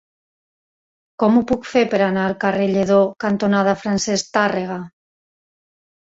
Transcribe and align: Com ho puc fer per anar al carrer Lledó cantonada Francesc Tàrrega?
Com 1.23 1.35
ho 1.37 1.41
puc 1.49 1.67
fer 1.73 1.83
per 1.91 1.99
anar 2.05 2.23
al 2.29 2.33
carrer 2.43 2.65
Lledó 2.71 2.97
cantonada 3.25 3.75
Francesc 3.83 4.31
Tàrrega? 4.39 4.79